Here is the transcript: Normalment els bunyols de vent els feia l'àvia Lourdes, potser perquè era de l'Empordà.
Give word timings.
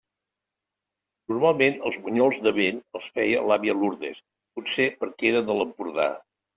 Normalment 1.33 1.77
els 1.91 1.99
bunyols 2.07 2.41
de 2.47 2.55
vent 2.57 2.81
els 3.01 3.13
feia 3.21 3.47
l'àvia 3.53 3.79
Lourdes, 3.85 4.27
potser 4.59 4.93
perquè 5.03 5.35
era 5.35 5.49
de 5.49 5.63
l'Empordà. 5.65 6.13